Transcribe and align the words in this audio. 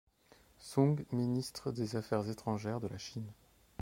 Soong, 0.57 1.05
ministre 1.11 1.71
des 1.71 1.95
affaires 1.95 2.27
étrangères 2.27 2.79
de 2.79 2.87
la 2.87 2.97
Chine. 2.97 3.31